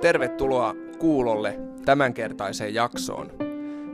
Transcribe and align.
Tervetuloa 0.00 0.74
kuulolle 0.98 1.58
tämänkertaiseen 1.84 2.74
jaksoon. 2.74 3.32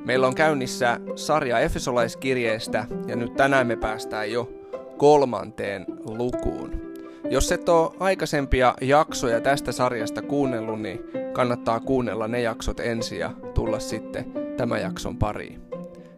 Meillä 0.04 0.26
on 0.26 0.34
käynnissä 0.34 1.00
sarja 1.14 1.58
Efesolaiskirjeestä 1.58 2.86
ja 3.06 3.16
nyt 3.16 3.36
tänään 3.36 3.66
me 3.66 3.76
päästään 3.76 4.32
jo 4.32 4.52
kolmanteen 4.96 5.86
lukuun. 6.04 6.92
Jos 7.30 7.52
et 7.52 7.68
ole 7.68 7.90
aikaisempia 8.00 8.74
jaksoja 8.80 9.40
tästä 9.40 9.72
sarjasta 9.72 10.22
kuunnellut, 10.22 10.80
niin 10.80 11.00
kannattaa 11.32 11.80
kuunnella 11.80 12.28
ne 12.28 12.40
jaksot 12.40 12.80
ensin 12.80 13.18
ja 13.18 13.30
tulla 13.54 13.78
sitten 13.78 14.32
tämän 14.56 14.80
jakson 14.80 15.18
pariin. 15.18 15.60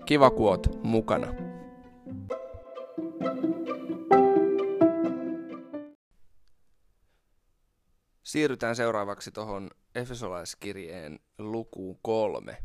Kiva, 0.06 0.30
kun 0.30 0.58
mukana. 0.82 1.43
Siirrytään 8.34 8.76
seuraavaksi 8.76 9.30
tuohon 9.30 9.70
Efesolaiskirjeen 9.94 11.20
lukuun 11.38 11.98
kolme. 12.02 12.56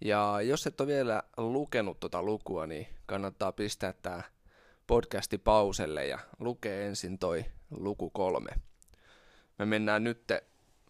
Ja 0.00 0.40
jos 0.40 0.66
et 0.66 0.80
ole 0.80 0.88
vielä 0.88 1.22
lukenut 1.36 2.00
tuota 2.00 2.22
lukua, 2.22 2.66
niin 2.66 2.86
kannattaa 3.06 3.52
pistää 3.52 3.92
tämä 3.92 4.22
podcasti 4.86 5.38
pauselle 5.38 6.06
ja 6.06 6.18
lukee 6.38 6.86
ensin 6.86 7.18
toi 7.18 7.44
luku 7.70 8.10
kolme. 8.10 8.50
Me 9.58 9.64
mennään 9.64 10.04
nyt 10.04 10.24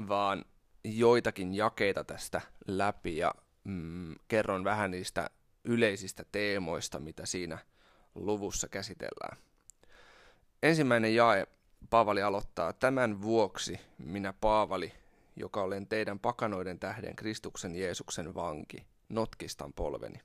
vaan 0.09 0.45
joitakin 0.85 1.55
jakeita 1.55 2.05
tästä 2.05 2.41
läpi 2.67 3.17
ja 3.17 3.35
mm, 3.65 4.15
kerron 4.29 4.65
vähän 4.65 4.91
niistä 4.91 5.31
yleisistä 5.65 6.25
teemoista, 6.33 7.01
mitä 7.01 7.27
siinä 7.27 7.59
luvussa 8.15 8.69
käsitellään. 8.69 9.37
Ensimmäinen 10.63 11.15
jae 11.15 11.47
Paavali 11.91 12.23
aloittaa, 12.23 12.73
tämän 12.73 13.23
vuoksi 13.23 13.81
minä 13.99 14.33
Paavali, 14.33 14.93
joka 15.37 15.63
olen 15.63 15.87
teidän 15.87 16.19
pakanoiden 16.19 16.79
tähden 16.79 17.17
Kristuksen 17.17 17.77
Jeesuksen 17.77 18.35
vanki, 18.35 18.87
notkistan 19.09 19.73
polveni. 19.73 20.21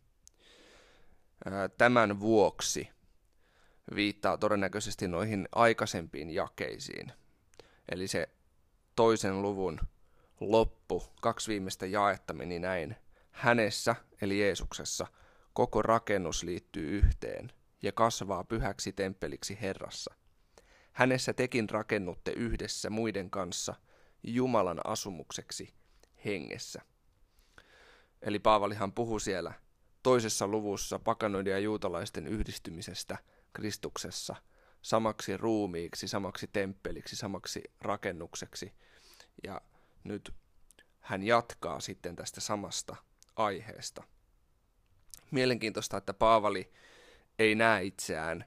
Tämän 1.78 2.20
vuoksi 2.20 2.90
viittaa 3.96 4.38
todennäköisesti 4.38 5.08
noihin 5.08 5.48
aikaisempiin 5.56 6.30
jakeisiin. 6.30 7.12
Eli 7.90 8.08
se 8.08 8.30
toisen 8.96 9.42
luvun 9.42 9.80
loppu, 10.40 11.04
kaksi 11.22 11.52
viimeistä 11.52 11.86
jaetta 11.86 12.34
meni 12.34 12.60
näin. 12.60 12.96
Hänessä, 13.32 13.96
eli 14.22 14.40
Jeesuksessa, 14.40 15.08
koko 15.54 15.82
rakennus 15.82 16.44
liittyy 16.44 16.98
yhteen 16.98 17.52
ja 17.82 17.92
kasvaa 17.92 18.44
pyhäksi 18.44 18.92
temppeliksi 18.92 19.58
Herrassa. 19.62 20.14
Hänessä 20.92 21.34
tekin 21.34 21.70
rakennutte 21.70 22.32
yhdessä 22.32 22.90
muiden 22.90 23.30
kanssa 23.30 23.76
Jumalan 24.24 24.82
asumukseksi 24.84 25.74
hengessä. 26.26 26.82
Eli 28.22 28.40
Paavalihan 28.40 28.94
puhuu 28.94 29.20
siellä 29.20 29.54
toisessa 30.04 30.48
luvussa 30.48 31.00
pakanoiden 31.00 31.52
ja 31.52 31.60
juutalaisten 31.60 32.28
yhdistymisestä 32.28 33.18
Kristuksessa 33.54 34.36
samaksi 34.82 35.38
ruumiiksi, 35.38 36.08
samaksi 36.08 36.48
temppeliksi, 36.48 37.16
samaksi 37.16 37.64
rakennukseksi. 37.82 38.74
Ja 39.44 39.62
nyt 40.04 40.34
hän 41.00 41.24
jatkaa 41.24 41.80
sitten 41.80 42.16
tästä 42.16 42.42
samasta 42.42 42.96
aiheesta. 43.36 44.04
Mielenkiintoista, 45.32 45.98
että 45.98 46.14
Paavali 46.14 46.74
ei 47.40 47.56
näe 47.56 47.84
itseään 47.84 48.46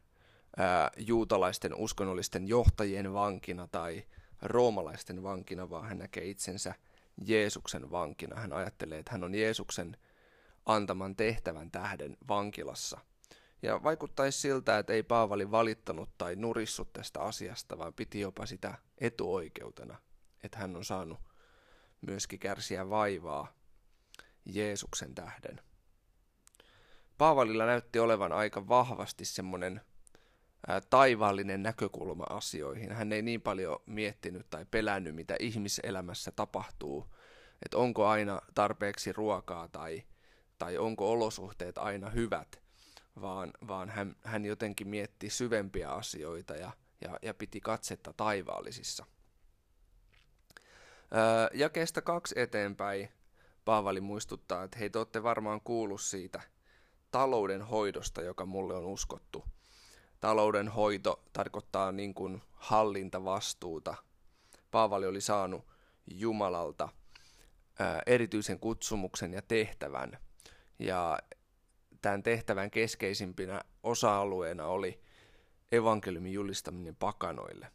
ää, 0.56 0.90
juutalaisten 0.96 1.74
uskonnollisten 1.74 2.48
johtajien 2.48 3.12
vankina 3.12 3.68
tai 3.68 4.04
roomalaisten 4.42 5.22
vankina, 5.22 5.70
vaan 5.70 5.88
hän 5.88 5.98
näkee 5.98 6.24
itsensä 6.24 6.74
Jeesuksen 7.26 7.90
vankina. 7.90 8.40
Hän 8.40 8.52
ajattelee, 8.52 8.98
että 8.98 9.12
hän 9.12 9.24
on 9.24 9.34
Jeesuksen 9.34 9.96
antaman 10.66 11.16
tehtävän 11.16 11.70
tähden 11.70 12.16
vankilassa. 12.28 13.00
Ja 13.62 13.82
vaikuttaisi 13.82 14.40
siltä, 14.40 14.78
että 14.78 14.92
ei 14.92 15.02
Paavali 15.02 15.50
valittanut 15.50 16.10
tai 16.18 16.36
nurissut 16.36 16.92
tästä 16.92 17.20
asiasta, 17.20 17.78
vaan 17.78 17.94
piti 17.94 18.20
jopa 18.20 18.46
sitä 18.46 18.74
etuoikeutena, 18.98 19.98
että 20.42 20.58
hän 20.58 20.76
on 20.76 20.84
saanut 20.84 21.18
myöskin 22.00 22.38
kärsiä 22.38 22.90
vaivaa 22.90 23.52
Jeesuksen 24.44 25.14
tähden. 25.14 25.60
Paavalilla 27.18 27.66
näytti 27.66 27.98
olevan 27.98 28.32
aika 28.32 28.68
vahvasti 28.68 29.24
semmoinen 29.24 29.80
taivaallinen 30.90 31.62
näkökulma 31.62 32.24
asioihin. 32.30 32.92
Hän 32.92 33.12
ei 33.12 33.22
niin 33.22 33.40
paljon 33.40 33.78
miettinyt 33.86 34.46
tai 34.50 34.66
pelännyt, 34.70 35.14
mitä 35.14 35.36
ihmiselämässä 35.40 36.30
tapahtuu, 36.30 37.14
että 37.62 37.78
onko 37.78 38.06
aina 38.06 38.40
tarpeeksi 38.54 39.12
ruokaa 39.12 39.68
tai, 39.68 40.02
tai 40.58 40.78
onko 40.78 41.10
olosuhteet 41.10 41.78
aina 41.78 42.10
hyvät, 42.10 42.62
vaan, 43.20 43.50
vaan 43.68 43.88
hän, 43.88 44.16
hän 44.24 44.44
jotenkin 44.44 44.88
mietti 44.88 45.30
syvempiä 45.30 45.90
asioita 45.90 46.54
ja, 46.54 46.70
ja, 47.00 47.18
ja 47.22 47.34
piti 47.34 47.60
katsetta 47.60 48.12
taivaallisissa. 48.16 49.06
Öö, 51.14 51.48
jakeesta 51.54 52.02
kaksi 52.02 52.34
eteenpäin 52.38 53.08
Paavali 53.64 54.00
muistuttaa, 54.00 54.64
että 54.64 54.78
hei, 54.78 54.90
te 54.90 54.98
olette 54.98 55.22
varmaan 55.22 55.60
kuullut 55.60 56.00
siitä 56.00 56.40
talouden 57.10 57.62
hoidosta, 57.62 58.22
joka 58.22 58.46
mulle 58.46 58.74
on 58.74 58.84
uskottu. 58.84 59.44
Talouden 60.24 60.68
hoito 60.68 61.22
tarkoittaa 61.32 61.92
niin 61.92 62.14
kuin 62.14 62.42
hallintavastuuta. 62.52 63.94
Paavali 64.70 65.06
oli 65.06 65.20
saanut 65.20 65.66
Jumalalta 66.06 66.88
ää, 67.78 68.02
erityisen 68.06 68.58
kutsumuksen 68.60 69.32
ja 69.32 69.42
tehtävän. 69.42 70.18
Ja 70.78 71.18
tämän 72.02 72.22
tehtävän 72.22 72.70
keskeisimpinä 72.70 73.60
osa-alueena 73.82 74.66
oli 74.66 75.00
evankeliumin 75.72 76.32
julistaminen 76.32 76.96
pakanoille. 76.96 77.72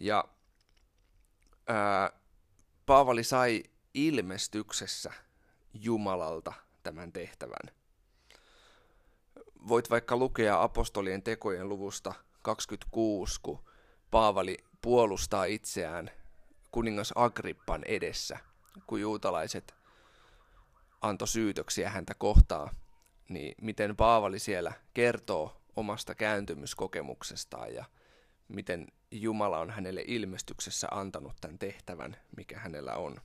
Ja 0.00 0.24
ää, 1.68 2.10
Paavali 2.86 3.24
sai 3.24 3.62
ilmestyksessä 3.94 5.12
Jumalalta 5.72 6.52
tämän 6.82 7.12
tehtävän. 7.12 7.83
Voit 9.68 9.90
vaikka 9.90 10.16
lukea 10.16 10.62
apostolien 10.62 11.22
tekojen 11.22 11.68
luvusta 11.68 12.14
26, 12.42 13.40
kun 13.42 13.64
Paavali 14.10 14.58
puolustaa 14.82 15.44
itseään 15.44 16.10
kuningas 16.70 17.12
Agrippan 17.14 17.84
edessä, 17.84 18.38
kun 18.86 19.00
juutalaiset 19.00 19.74
antoi 21.00 21.28
syytöksiä 21.28 21.90
häntä 21.90 22.14
kohtaa, 22.14 22.70
niin 23.28 23.54
miten 23.60 23.96
Paavali 23.96 24.38
siellä 24.38 24.72
kertoo 24.94 25.60
omasta 25.76 26.14
kääntymyskokemuksestaan 26.14 27.74
ja 27.74 27.84
miten 28.48 28.86
Jumala 29.10 29.58
on 29.58 29.70
hänelle 29.70 30.04
ilmestyksessä 30.06 30.88
antanut 30.90 31.36
tämän 31.40 31.58
tehtävän, 31.58 32.16
mikä 32.36 32.58
hänellä 32.58 32.94
on. 32.94 33.16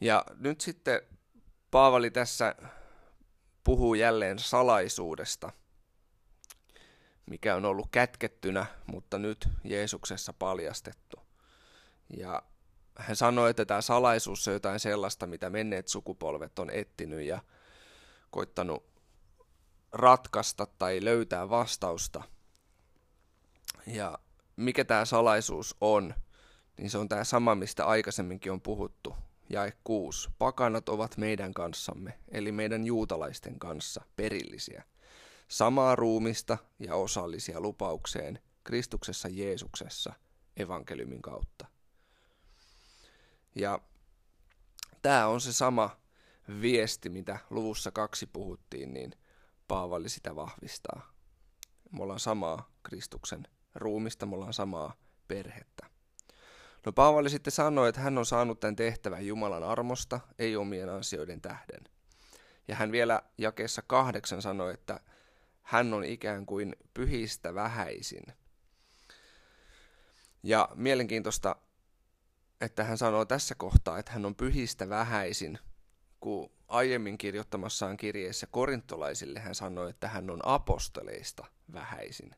Ja 0.00 0.24
nyt 0.38 0.60
sitten 0.60 1.00
Paavali 1.70 2.10
tässä 2.10 2.54
puhuu 3.64 3.94
jälleen 3.94 4.38
salaisuudesta, 4.38 5.52
mikä 7.26 7.54
on 7.54 7.64
ollut 7.64 7.88
kätkettynä, 7.90 8.66
mutta 8.86 9.18
nyt 9.18 9.48
Jeesuksessa 9.64 10.32
paljastettu. 10.32 11.16
Ja 12.16 12.42
hän 12.98 13.16
sanoi, 13.16 13.50
että 13.50 13.64
tämä 13.64 13.80
salaisuus 13.80 14.48
on 14.48 14.54
jotain 14.54 14.80
sellaista, 14.80 15.26
mitä 15.26 15.50
menneet 15.50 15.88
sukupolvet 15.88 16.58
on 16.58 16.70
etsinyt 16.70 17.22
ja 17.22 17.42
koittanut 18.30 18.84
ratkaista 19.92 20.66
tai 20.66 21.04
löytää 21.04 21.50
vastausta– 21.50 22.22
ja 23.86 24.18
mikä 24.56 24.84
tämä 24.84 25.04
salaisuus 25.04 25.76
on, 25.80 26.14
niin 26.78 26.90
se 26.90 26.98
on 26.98 27.08
tämä 27.08 27.24
sama, 27.24 27.54
mistä 27.54 27.86
aikaisemminkin 27.86 28.52
on 28.52 28.60
puhuttu. 28.60 29.16
Jae 29.50 29.72
6. 29.84 30.30
Pakanat 30.38 30.88
ovat 30.88 31.16
meidän 31.16 31.54
kanssamme, 31.54 32.18
eli 32.28 32.52
meidän 32.52 32.86
juutalaisten 32.86 33.58
kanssa, 33.58 34.04
perillisiä. 34.16 34.84
Samaa 35.48 35.96
ruumista 35.96 36.58
ja 36.78 36.94
osallisia 36.94 37.60
lupaukseen 37.60 38.38
Kristuksessa 38.64 39.28
Jeesuksessa 39.28 40.12
evankeliumin 40.56 41.22
kautta. 41.22 41.66
Ja 43.54 43.78
tämä 45.02 45.26
on 45.26 45.40
se 45.40 45.52
sama 45.52 45.96
viesti, 46.60 47.08
mitä 47.08 47.38
luvussa 47.50 47.90
kaksi 47.90 48.26
puhuttiin, 48.26 48.94
niin 48.94 49.12
Paavali 49.68 50.08
sitä 50.08 50.36
vahvistaa. 50.36 51.12
Me 51.92 52.02
ollaan 52.02 52.20
samaa 52.20 52.70
Kristuksen 52.82 53.46
ruumista, 53.74 54.26
me 54.26 54.34
ollaan 54.34 54.52
samaa 54.52 54.94
perhettä. 55.28 55.93
No 56.86 56.92
Paavali 56.92 57.30
sitten 57.30 57.52
sanoi, 57.52 57.88
että 57.88 58.00
hän 58.00 58.18
on 58.18 58.26
saanut 58.26 58.60
tämän 58.60 58.76
tehtävän 58.76 59.26
Jumalan 59.26 59.64
armosta, 59.64 60.20
ei 60.38 60.56
omien 60.56 60.88
ansioiden 60.88 61.40
tähden. 61.40 61.84
Ja 62.68 62.76
hän 62.76 62.92
vielä 62.92 63.22
jakeessa 63.38 63.82
kahdeksan 63.86 64.42
sanoi, 64.42 64.74
että 64.74 65.00
hän 65.62 65.94
on 65.94 66.04
ikään 66.04 66.46
kuin 66.46 66.76
pyhistä 66.94 67.54
vähäisin. 67.54 68.22
Ja 70.42 70.68
mielenkiintoista, 70.74 71.56
että 72.60 72.84
hän 72.84 72.98
sanoo 72.98 73.24
tässä 73.24 73.54
kohtaa, 73.54 73.98
että 73.98 74.12
hän 74.12 74.24
on 74.24 74.34
pyhistä 74.34 74.88
vähäisin, 74.88 75.58
kun 76.20 76.50
aiemmin 76.68 77.18
kirjoittamassaan 77.18 77.96
kirjeessä 77.96 78.46
korintolaisille 78.46 79.40
hän 79.40 79.54
sanoi, 79.54 79.90
että 79.90 80.08
hän 80.08 80.30
on 80.30 80.40
apostoleista 80.42 81.46
vähäisin. 81.72 82.34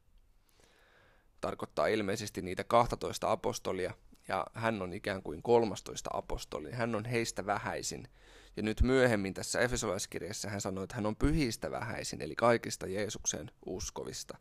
Tarkoittaa 1.41 1.87
ilmeisesti 1.87 2.43
niitä 2.43 2.65
12 2.65 3.33
apostolia, 3.33 3.95
ja 4.29 4.47
hän 4.55 4.83
on 4.83 4.93
ikään 4.93 5.23
kuin 5.23 5.43
13 5.43 6.11
apostoli. 6.13 6.73
Hän 6.73 6.95
on 6.95 7.05
heistä 7.05 7.47
vähäisin. 7.47 8.09
Ja 8.57 8.63
nyt 8.63 8.83
myöhemmin 8.83 9.35
tässä 9.35 9.61
Efesolaiskirjassa 9.61 10.51
hän 10.51 10.61
sanoi, 10.61 10.85
että 10.85 10.97
hän 10.97 11.07
on 11.07 11.17
pyhistä 11.17 11.71
vähäisin, 11.71 12.23
eli 12.23 12.35
kaikista 12.35 12.87
Jeesuksen 12.87 13.51
uskovista. 13.67 14.39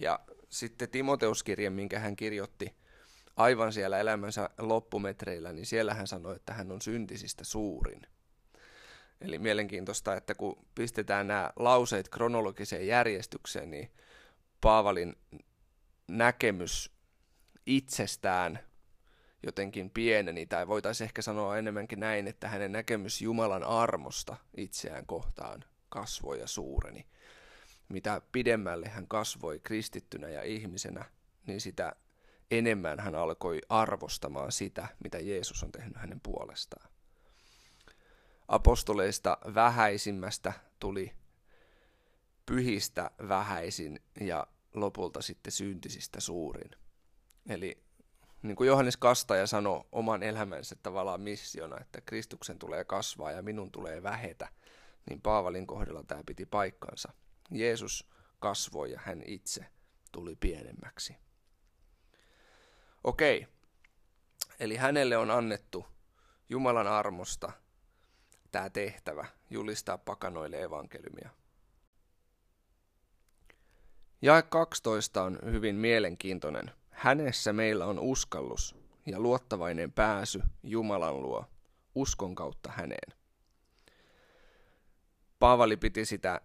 Ja 0.00 0.20
sitten 0.48 0.90
Timoteuskirje, 0.90 1.70
minkä 1.70 1.98
hän 1.98 2.16
kirjoitti 2.16 2.76
aivan 3.36 3.72
siellä 3.72 3.98
elämänsä 3.98 4.50
loppumetreillä, 4.58 5.52
niin 5.52 5.66
siellä 5.66 5.94
hän 5.94 6.06
sanoi, 6.06 6.36
että 6.36 6.54
hän 6.54 6.72
on 6.72 6.82
syntisistä 6.82 7.44
suurin. 7.44 8.02
Eli 9.20 9.38
mielenkiintoista, 9.38 10.16
että 10.16 10.34
kun 10.34 10.66
pistetään 10.74 11.26
nämä 11.26 11.50
lauseet 11.56 12.08
kronologiseen 12.08 12.86
järjestykseen, 12.86 13.70
niin 13.70 13.90
Paavalin 14.60 15.16
näkemys 16.08 16.90
itsestään 17.66 18.58
jotenkin 19.42 19.90
pieneni, 19.90 20.46
tai 20.46 20.68
voitaisiin 20.68 21.04
ehkä 21.04 21.22
sanoa 21.22 21.58
enemmänkin 21.58 22.00
näin, 22.00 22.26
että 22.26 22.48
hänen 22.48 22.72
näkemys 22.72 23.22
Jumalan 23.22 23.64
armosta 23.64 24.36
itseään 24.56 25.06
kohtaan 25.06 25.64
kasvoi 25.88 26.40
ja 26.40 26.46
suureni. 26.46 27.06
Mitä 27.88 28.22
pidemmälle 28.32 28.88
hän 28.88 29.08
kasvoi 29.08 29.60
kristittynä 29.62 30.28
ja 30.28 30.42
ihmisenä, 30.42 31.04
niin 31.46 31.60
sitä 31.60 31.96
enemmän 32.50 33.00
hän 33.00 33.14
alkoi 33.14 33.60
arvostamaan 33.68 34.52
sitä, 34.52 34.88
mitä 35.04 35.18
Jeesus 35.18 35.62
on 35.62 35.72
tehnyt 35.72 35.96
hänen 35.96 36.20
puolestaan. 36.20 36.88
Apostoleista 38.48 39.38
vähäisimmästä 39.54 40.52
tuli 40.80 41.12
pyhistä 42.46 43.10
vähäisin 43.28 44.00
ja 44.20 44.46
lopulta 44.74 45.22
sitten 45.22 45.52
syntisistä 45.52 46.20
suurin. 46.20 46.70
Eli 47.48 47.85
niin 48.42 48.56
kuin 48.56 48.66
Johannes 48.66 48.96
Kastaja 48.96 49.46
sanoi 49.46 49.84
oman 49.92 50.22
elämänsä 50.22 50.76
tavallaan 50.82 51.20
missiona, 51.20 51.80
että 51.80 52.00
Kristuksen 52.00 52.58
tulee 52.58 52.84
kasvaa 52.84 53.32
ja 53.32 53.42
minun 53.42 53.70
tulee 53.70 54.02
vähetä, 54.02 54.48
niin 55.08 55.20
Paavalin 55.20 55.66
kohdalla 55.66 56.04
tämä 56.06 56.22
piti 56.26 56.46
paikkansa. 56.46 57.12
Jeesus 57.50 58.08
kasvoi 58.38 58.92
ja 58.92 59.00
hän 59.04 59.22
itse 59.26 59.66
tuli 60.12 60.36
pienemmäksi. 60.36 61.16
Okei, 63.04 63.46
eli 64.60 64.76
hänelle 64.76 65.16
on 65.16 65.30
annettu 65.30 65.86
Jumalan 66.48 66.86
armosta 66.86 67.52
tämä 68.52 68.70
tehtävä 68.70 69.26
julistaa 69.50 69.98
pakanoille 69.98 70.62
evankeliumia. 70.62 71.30
Jae 74.22 74.42
12 74.42 75.22
on 75.22 75.38
hyvin 75.44 75.76
mielenkiintoinen. 75.76 76.70
Hänessä 77.06 77.52
meillä 77.52 77.86
on 77.86 77.98
uskallus 77.98 78.76
ja 79.06 79.20
luottavainen 79.20 79.92
pääsy 79.92 80.42
Jumalan 80.62 81.22
luo 81.22 81.44
uskon 81.94 82.34
kautta 82.34 82.70
häneen. 82.72 83.18
Paavali 85.38 85.76
piti 85.76 86.04
sitä 86.04 86.40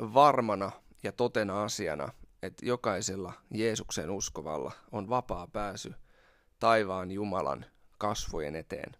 varmana 0.00 0.70
ja 1.02 1.12
totena 1.12 1.64
asiana, 1.64 2.12
että 2.42 2.66
jokaisella 2.66 3.32
Jeesuksen 3.50 4.10
uskovalla 4.10 4.72
on 4.92 5.08
vapaa 5.08 5.46
pääsy 5.46 5.94
taivaan 6.58 7.10
Jumalan 7.10 7.66
kasvojen 7.98 8.56
eteen. 8.56 8.92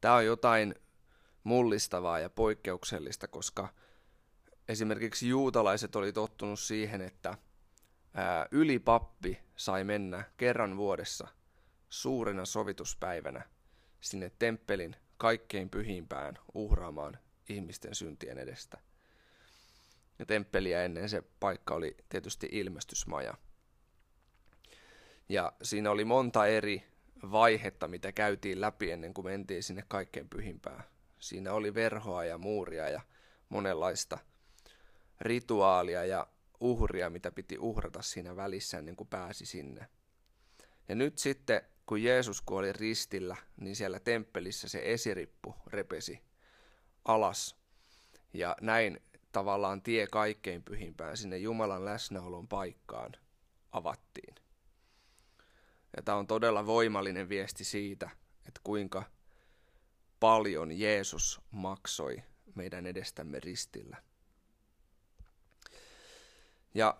Tämä 0.00 0.14
on 0.14 0.26
jotain 0.26 0.74
mullistavaa 1.44 2.18
ja 2.18 2.30
poikkeuksellista, 2.30 3.28
koska 3.28 3.68
esimerkiksi 4.68 5.28
juutalaiset 5.28 5.96
oli 5.96 6.12
tottunut 6.12 6.60
siihen, 6.60 7.02
että 7.02 7.38
ylipappi 8.50 9.40
sai 9.56 9.84
mennä 9.84 10.24
kerran 10.36 10.76
vuodessa 10.76 11.28
suurena 11.88 12.44
sovituspäivänä 12.44 13.42
sinne 14.00 14.32
temppelin 14.38 14.96
kaikkein 15.16 15.70
pyhimpään 15.70 16.38
uhraamaan 16.54 17.18
ihmisten 17.48 17.94
syntien 17.94 18.38
edestä. 18.38 18.78
Ja 20.18 20.26
temppeliä 20.26 20.84
ennen 20.84 21.08
se 21.08 21.22
paikka 21.40 21.74
oli 21.74 21.96
tietysti 22.08 22.48
ilmestysmaja. 22.52 23.34
Ja 25.28 25.52
siinä 25.62 25.90
oli 25.90 26.04
monta 26.04 26.46
eri 26.46 26.84
vaihetta, 27.30 27.88
mitä 27.88 28.12
käytiin 28.12 28.60
läpi 28.60 28.90
ennen 28.90 29.14
kuin 29.14 29.24
mentiin 29.24 29.62
sinne 29.62 29.84
kaikkein 29.88 30.28
pyhimpään. 30.28 30.84
Siinä 31.18 31.52
oli 31.52 31.74
verhoa 31.74 32.24
ja 32.24 32.38
muuria 32.38 32.88
ja 32.88 33.00
monenlaista 33.48 34.18
rituaalia 35.20 36.04
ja 36.04 36.26
uhria, 36.62 37.10
mitä 37.10 37.32
piti 37.32 37.58
uhrata 37.58 38.02
siinä 38.02 38.36
välissä 38.36 38.78
ennen 38.78 38.96
kuin 38.96 39.08
pääsi 39.08 39.46
sinne. 39.46 39.88
Ja 40.88 40.94
nyt 40.94 41.18
sitten, 41.18 41.62
kun 41.86 42.02
Jeesus 42.02 42.40
kuoli 42.40 42.72
ristillä, 42.72 43.36
niin 43.56 43.76
siellä 43.76 44.00
temppelissä 44.00 44.68
se 44.68 44.82
esirippu 44.84 45.54
repesi 45.66 46.20
alas. 47.04 47.56
Ja 48.34 48.56
näin 48.60 49.02
tavallaan 49.32 49.82
tie 49.82 50.06
kaikkein 50.06 50.62
pyhimpään 50.62 51.16
sinne 51.16 51.38
Jumalan 51.38 51.84
läsnäolon 51.84 52.48
paikkaan 52.48 53.12
avattiin. 53.72 54.34
Ja 55.96 56.02
tämä 56.02 56.18
on 56.18 56.26
todella 56.26 56.66
voimallinen 56.66 57.28
viesti 57.28 57.64
siitä, 57.64 58.10
että 58.48 58.60
kuinka 58.64 59.02
paljon 60.20 60.72
Jeesus 60.72 61.40
maksoi 61.50 62.22
meidän 62.54 62.86
edestämme 62.86 63.40
ristillä. 63.40 63.96
Ja 66.74 66.98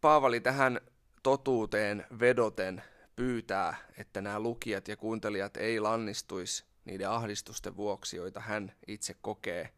Paavali 0.00 0.40
tähän 0.40 0.80
totuuteen 1.22 2.06
vedoten 2.20 2.82
pyytää, 3.16 3.76
että 3.98 4.20
nämä 4.20 4.40
lukijat 4.40 4.88
ja 4.88 4.96
kuuntelijat 4.96 5.56
ei 5.56 5.80
lannistuisi 5.80 6.64
niiden 6.84 7.10
ahdistusten 7.10 7.76
vuoksi, 7.76 8.16
joita 8.16 8.40
hän 8.40 8.72
itse 8.86 9.14
kokee, 9.20 9.72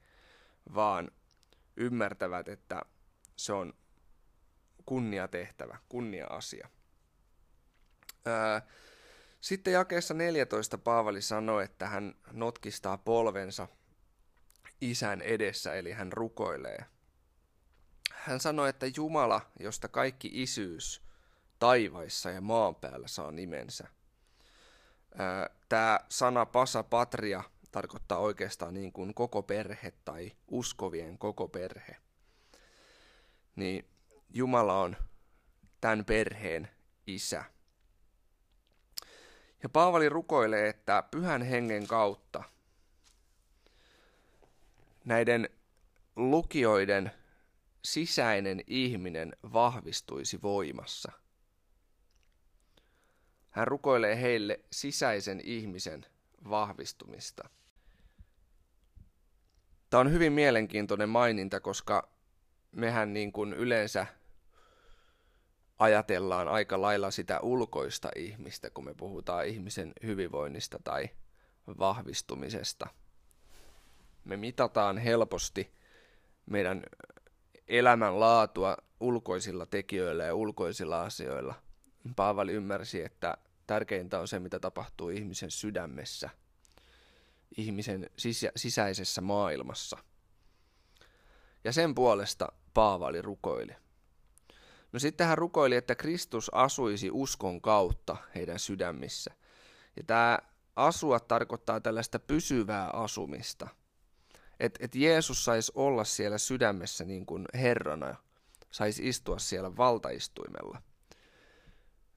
vaan 0.75 1.11
ymmärtävät, 1.77 2.49
että 2.49 2.83
se 3.37 3.53
on 3.53 3.73
kunnia 4.87 5.29
tehtävä, 5.29 5.79
kunnia 5.89 6.27
asia. 6.27 6.69
sitten 9.41 9.73
jakeessa 9.73 10.15
14 10.15 10.79
Paavali 10.79 11.23
sanoi, 11.23 11.65
että 11.65 11.87
hän 11.87 12.15
notkistaa 12.33 12.99
polvensa 12.99 13.69
isän 14.81 15.23
edessä, 15.23 15.75
eli 15.75 15.93
hän 15.93 16.13
rukoilee. 16.13 16.94
Hän 18.25 18.41
sanoi, 18.41 18.69
että 18.69 18.87
Jumala, 18.97 19.41
josta 19.61 19.89
kaikki 19.89 20.31
isyys 20.33 21.03
taivaissa 21.59 22.31
ja 22.31 22.41
maan 22.41 22.75
päällä 22.75 23.09
saa 23.09 23.33
nimensä. 23.33 23.89
Tämä 25.69 26.01
sana 26.09 26.47
pasa 26.47 26.83
patria 26.83 27.43
tarkoittaa 27.71 28.19
oikeastaan 28.19 28.75
niin 28.75 28.93
kuin 28.93 29.15
koko 29.15 29.43
perhe 29.43 29.93
tai 30.05 30.33
uskovien 30.49 31.19
koko 31.19 31.49
perhe. 31.49 31.97
Niin 33.57 33.89
Jumala 34.31 34.81
on 34.81 34.97
tämän 35.81 36.05
perheen 36.05 36.69
isä. 37.07 37.45
Ja 39.63 39.69
Paavali 39.69 40.09
rukoilee, 40.09 40.69
että 40.69 41.05
pyhän 41.11 41.43
hengen 41.43 41.87
kautta 41.87 42.43
näiden 45.05 45.49
lukijoiden 46.17 47.13
sisäinen 47.85 48.61
ihminen 48.67 49.37
vahvistuisi 49.53 50.43
voimassa. 50.43 51.13
Hän 53.51 53.69
rukoilee 53.69 54.21
heille 54.21 54.61
sisäisen 54.73 55.41
ihmisen 55.45 56.07
vahvistumista. 56.51 57.49
Tämä 59.91 60.01
on 60.01 60.13
hyvin 60.13 60.33
mielenkiintoinen 60.33 61.09
maininta, 61.09 61.61
koska 61.61 62.09
mehän 62.73 63.13
niin 63.13 63.33
kuin 63.33 63.53
yleensä 63.53 64.07
ajatellaan 65.79 66.49
aika 66.49 66.83
lailla 66.83 67.11
sitä 67.11 67.41
ulkoista 67.41 68.11
ihmistä, 68.17 68.71
kun 68.71 68.85
me 68.85 68.95
puhutaan 68.95 69.47
ihmisen 69.47 69.93
hyvinvoinnista 70.03 70.79
tai 70.85 71.09
vahvistumisesta. 71.79 72.87
Me 74.25 74.37
mitataan 74.37 74.99
helposti 74.99 75.73
meidän 76.47 76.83
elämänlaatua 77.69 78.77
ulkoisilla 79.01 79.67
tekijöillä 79.67 80.25
ja 80.25 80.35
ulkoisilla 80.35 81.03
asioilla. 81.03 81.55
Paavali 82.17 82.53
ymmärsi, 82.53 83.03
että 83.03 83.37
tärkeintä 83.67 84.21
on 84.21 84.29
se, 84.29 84.39
mitä 84.39 84.61
tapahtuu 84.61 85.09
ihmisen 85.09 85.51
sydämessä, 85.51 86.31
ihmisen 87.57 88.11
sisä- 88.17 88.53
sisäisessä 88.57 89.21
maailmassa. 89.21 89.99
Ja 91.65 91.73
sen 91.73 91.95
puolesta 91.95 92.53
Paavali 92.75 93.23
rukoili? 93.23 93.73
No 94.93 94.99
sitten 94.99 95.27
hän 95.27 95.39
rukoili, 95.39 95.77
että 95.77 95.95
Kristus 95.95 96.55
asuisi 96.55 97.11
uskon 97.11 97.61
kautta 97.61 98.17
heidän 98.35 98.59
sydämissä. 98.59 99.31
Ja 99.97 100.03
tämä 100.07 100.39
asua 100.77 101.21
tarkoittaa 101.21 101.81
tällaista 101.81 102.19
pysyvää 102.19 102.91
asumista. 102.91 103.69
Että 104.61 104.85
et 104.85 104.95
Jeesus 104.95 105.45
saisi 105.45 105.73
olla 105.75 106.05
siellä 106.05 106.39
sydämessä 106.39 107.05
niin 107.05 107.27
kuin 107.27 107.45
Herrana, 107.55 108.15
saisi 108.71 109.09
istua 109.09 109.39
siellä 109.39 109.77
valtaistuimella. 109.77 110.83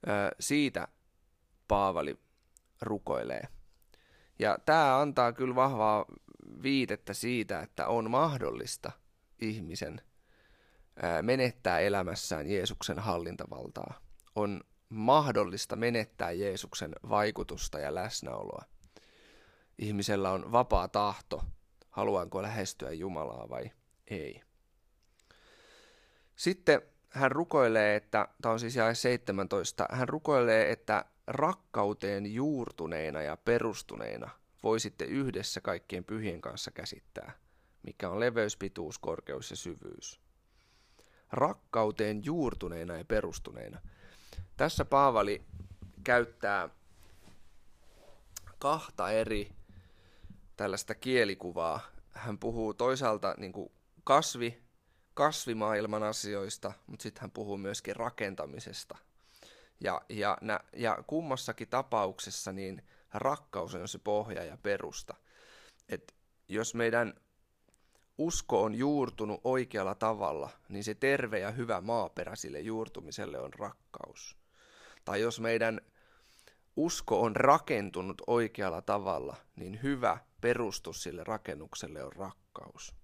Ö, 0.08 0.10
siitä 0.40 0.88
Paavali 1.68 2.18
rukoilee. 2.82 3.48
Ja 4.38 4.58
tämä 4.64 5.00
antaa 5.00 5.32
kyllä 5.32 5.54
vahvaa 5.54 6.04
viitettä 6.62 7.14
siitä, 7.14 7.60
että 7.60 7.86
on 7.86 8.10
mahdollista 8.10 8.92
ihmisen 9.40 10.00
menettää 11.22 11.80
elämässään 11.80 12.50
Jeesuksen 12.50 12.98
hallintavaltaa. 12.98 14.00
On 14.34 14.60
mahdollista 14.88 15.76
menettää 15.76 16.30
Jeesuksen 16.30 16.92
vaikutusta 17.08 17.78
ja 17.78 17.94
läsnäoloa. 17.94 18.64
Ihmisellä 19.78 20.30
on 20.30 20.52
vapaa 20.52 20.88
tahto, 20.88 21.44
haluanko 21.90 22.42
lähestyä 22.42 22.92
Jumalaa 22.92 23.48
vai 23.48 23.70
ei. 24.10 24.42
Sitten 26.36 26.82
hän 27.10 27.32
rukoilee, 27.32 27.96
että, 27.96 28.28
tämä 28.42 28.52
on 28.52 28.60
siis 28.60 28.76
jae 28.76 28.94
17, 28.94 29.86
hän 29.90 30.08
rukoilee, 30.08 30.72
että 30.72 31.04
rakkauteen 31.26 32.34
juurtuneina 32.34 33.22
ja 33.22 33.36
perustuneina 33.36 34.30
voisitte 34.62 35.04
yhdessä 35.04 35.60
kaikkien 35.60 36.04
pyhien 36.04 36.40
kanssa 36.40 36.70
käsittää, 36.70 37.32
mikä 37.82 38.08
on 38.08 38.20
leveys, 38.20 38.56
pituus, 38.56 38.98
korkeus 38.98 39.50
ja 39.50 39.56
syvyys. 39.56 40.20
Rakkauteen 41.32 42.24
juurtuneina 42.24 42.96
ja 42.96 43.04
perustuneina. 43.04 43.80
Tässä 44.56 44.84
Paavali 44.84 45.44
käyttää 46.04 46.68
kahta 48.58 49.10
eri 49.10 49.57
tällaista 50.58 50.94
kielikuvaa. 50.94 51.80
Hän 52.10 52.38
puhuu 52.38 52.74
toisaalta 52.74 53.34
niin 53.38 53.52
kuin 53.52 53.72
kasvi, 54.04 54.62
kasvimaailman 55.14 56.02
asioista, 56.02 56.72
mutta 56.86 57.02
sitten 57.02 57.20
hän 57.20 57.30
puhuu 57.30 57.56
myöskin 57.56 57.96
rakentamisesta. 57.96 58.98
Ja, 59.80 60.02
ja, 60.08 60.38
nä, 60.40 60.60
ja 60.76 61.04
kummassakin 61.06 61.68
tapauksessa 61.68 62.52
niin 62.52 62.82
rakkaus 63.14 63.74
on 63.74 63.88
se 63.88 63.98
pohja 63.98 64.44
ja 64.44 64.58
perusta. 64.62 65.14
Et 65.88 66.14
jos 66.48 66.74
meidän 66.74 67.14
usko 68.18 68.62
on 68.62 68.74
juurtunut 68.74 69.40
oikealla 69.44 69.94
tavalla, 69.94 70.50
niin 70.68 70.84
se 70.84 70.94
terve 70.94 71.38
ja 71.38 71.50
hyvä 71.50 71.80
maaperä 71.80 72.36
sille 72.36 72.60
juurtumiselle 72.60 73.38
on 73.38 73.54
rakkaus. 73.54 74.36
Tai 75.04 75.20
jos 75.20 75.40
meidän 75.40 75.80
usko 76.78 77.22
on 77.22 77.36
rakentunut 77.36 78.22
oikealla 78.26 78.82
tavalla, 78.82 79.36
niin 79.56 79.82
hyvä 79.82 80.18
perustus 80.40 81.02
sille 81.02 81.24
rakennukselle 81.24 82.04
on 82.04 82.12
rakkaus. 82.12 82.94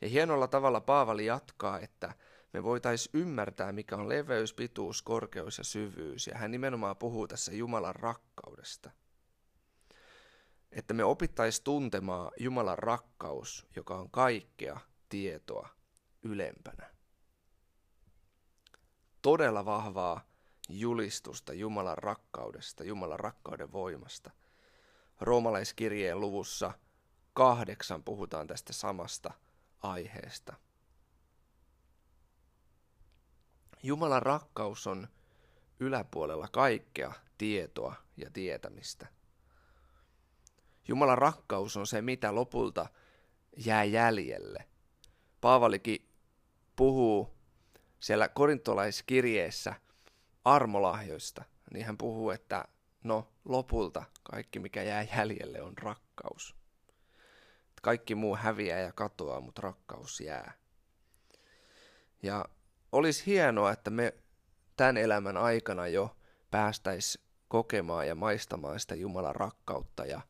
Ja 0.00 0.08
hienolla 0.08 0.48
tavalla 0.48 0.80
Paavali 0.80 1.26
jatkaa, 1.26 1.80
että 1.80 2.14
me 2.52 2.62
voitaisiin 2.62 3.10
ymmärtää, 3.14 3.72
mikä 3.72 3.96
on 3.96 4.08
leveys, 4.08 4.54
pituus, 4.54 5.02
korkeus 5.02 5.58
ja 5.58 5.64
syvyys. 5.64 6.26
Ja 6.26 6.38
hän 6.38 6.50
nimenomaan 6.50 6.96
puhuu 6.96 7.28
tässä 7.28 7.52
Jumalan 7.52 7.94
rakkaudesta. 7.94 8.90
Että 10.72 10.94
me 10.94 11.04
opittaisiin 11.04 11.64
tuntemaan 11.64 12.32
Jumalan 12.38 12.78
rakkaus, 12.78 13.66
joka 13.76 13.96
on 13.96 14.10
kaikkea 14.10 14.80
tietoa 15.08 15.68
ylempänä. 16.22 16.90
Todella 19.22 19.64
vahvaa 19.64 20.27
julistusta 20.68 21.52
Jumalan 21.52 21.98
rakkaudesta, 21.98 22.84
Jumalan 22.84 23.20
rakkauden 23.20 23.72
voimasta. 23.72 24.30
Roomalaiskirjeen 25.20 26.20
luvussa 26.20 26.72
kahdeksan 27.34 28.02
puhutaan 28.04 28.46
tästä 28.46 28.72
samasta 28.72 29.30
aiheesta– 29.82 30.54
Jumalan 33.82 34.22
rakkaus 34.22 34.86
on 34.86 35.08
yläpuolella 35.80 36.48
kaikkea 36.52 37.12
tietoa 37.38 37.94
ja 38.16 38.30
tietämistä. 38.30 39.06
Jumalan 40.88 41.18
rakkaus 41.18 41.76
on 41.76 41.86
se, 41.86 42.02
mitä 42.02 42.34
lopulta 42.34 42.86
jää 43.56 43.84
jäljelle. 43.84 44.64
Paavalikin 45.40 46.08
puhuu 46.76 47.34
siellä 48.00 48.28
korintolaiskirjeessä 48.28 49.74
armolahjoista, 50.54 51.44
niin 51.72 51.86
hän 51.86 51.98
puhuu, 51.98 52.30
että 52.30 52.64
no 53.04 53.32
lopulta 53.44 54.04
kaikki 54.22 54.58
mikä 54.58 54.82
jää 54.82 55.06
jäljelle 55.16 55.62
on 55.62 55.78
rakkaus. 55.78 56.56
Kaikki 57.82 58.14
muu 58.14 58.36
häviää 58.36 58.80
ja 58.80 58.92
katoaa, 58.92 59.40
mutta 59.40 59.62
rakkaus 59.62 60.20
jää. 60.20 60.52
Ja 62.22 62.44
olisi 62.92 63.26
hienoa, 63.26 63.72
että 63.72 63.90
me 63.90 64.14
tämän 64.76 64.96
elämän 64.96 65.36
aikana 65.36 65.86
jo 65.88 66.16
päästäisiin 66.50 67.24
kokemaan 67.48 68.08
ja 68.08 68.14
maistamaan 68.14 68.80
sitä 68.80 68.94
Jumalan 68.94 69.36
rakkautta 69.36 70.06
ja 70.06 70.20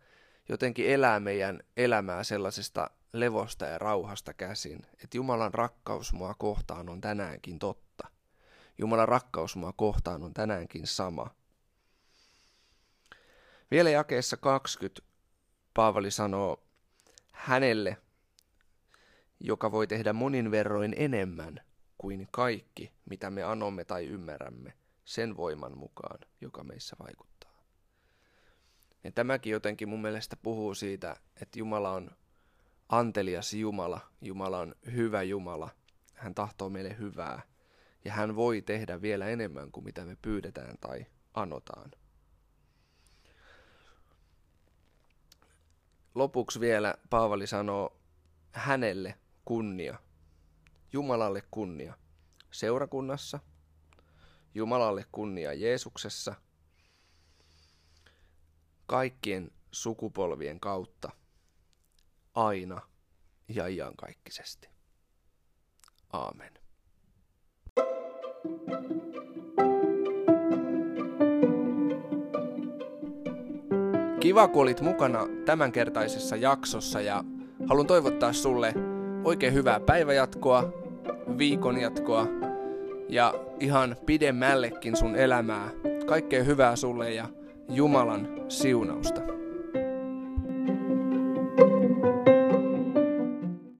jotenkin 0.48 0.90
elää 0.90 1.20
meidän 1.20 1.60
elämää 1.76 2.24
sellaisesta 2.24 2.90
levosta 3.12 3.66
ja 3.66 3.78
rauhasta 3.78 4.34
käsin, 4.34 4.86
että 5.04 5.16
Jumalan 5.16 5.54
rakkaus 5.54 6.12
mua 6.12 6.34
kohtaan 6.34 6.88
on 6.88 7.00
tänäänkin 7.00 7.58
totta. 7.58 7.87
Jumalan 8.78 9.08
rakkaus 9.08 9.56
mua 9.56 9.72
kohtaan 9.72 10.22
on 10.22 10.34
tänäänkin 10.34 10.86
sama. 10.86 11.30
Vielä 13.70 13.90
jakeessa 13.90 14.36
20 14.36 15.02
Paavali 15.74 16.10
sanoo, 16.10 16.62
hänelle, 17.32 17.96
joka 19.40 19.72
voi 19.72 19.86
tehdä 19.86 20.12
monin 20.12 20.50
verroin 20.50 20.94
enemmän 20.96 21.60
kuin 21.98 22.28
kaikki, 22.30 22.92
mitä 23.10 23.30
me 23.30 23.42
anomme 23.42 23.84
tai 23.84 24.06
ymmärrämme, 24.06 24.72
sen 25.04 25.36
voiman 25.36 25.78
mukaan, 25.78 26.18
joka 26.40 26.64
meissä 26.64 26.96
vaikuttaa. 26.98 27.62
Ja 29.04 29.12
tämäkin 29.12 29.50
jotenkin 29.50 29.88
mun 29.88 30.02
mielestä 30.02 30.36
puhuu 30.36 30.74
siitä, 30.74 31.16
että 31.42 31.58
Jumala 31.58 31.90
on 31.90 32.10
antelias 32.88 33.54
Jumala, 33.54 34.00
Jumala 34.20 34.58
on 34.58 34.74
hyvä 34.92 35.22
Jumala, 35.22 35.70
hän 36.14 36.34
tahtoo 36.34 36.68
meille 36.70 36.98
hyvää, 36.98 37.42
ja 38.08 38.14
hän 38.14 38.36
voi 38.36 38.62
tehdä 38.62 39.02
vielä 39.02 39.28
enemmän 39.28 39.72
kuin 39.72 39.84
mitä 39.84 40.04
me 40.04 40.16
pyydetään 40.22 40.78
tai 40.80 41.06
anotaan. 41.34 41.90
Lopuksi 46.14 46.60
vielä 46.60 46.94
Paavali 47.10 47.46
sanoo 47.46 48.00
hänelle 48.52 49.18
kunnia 49.44 49.98
Jumalalle 50.92 51.42
kunnia 51.50 51.94
seurakunnassa, 52.50 53.40
Jumalalle 54.54 55.04
kunnia 55.12 55.52
Jeesuksessa, 55.52 56.34
kaikkien 58.86 59.50
sukupolvien 59.72 60.60
kautta, 60.60 61.10
aina 62.34 62.80
ja 63.48 63.66
iankaikkisesti. 63.66 64.68
Aamen. 66.12 66.67
Kiva, 74.28 74.48
kun 74.48 74.62
olit 74.62 74.80
mukana 74.80 75.26
tämänkertaisessa 75.44 76.36
jaksossa 76.36 77.00
ja 77.00 77.24
haluan 77.66 77.86
toivottaa 77.86 78.32
sulle 78.32 78.74
oikein 79.24 79.54
hyvää 79.54 79.80
päiväjatkoa, 79.80 80.72
viikon 81.38 81.80
jatkoa 81.80 82.26
ja 83.08 83.34
ihan 83.60 83.96
pidemmällekin 84.06 84.96
sun 84.96 85.16
elämää. 85.16 85.70
Kaikkea 86.06 86.44
hyvää 86.44 86.76
sulle 86.76 87.10
ja 87.14 87.28
Jumalan 87.68 88.28
siunausta. 88.48 89.37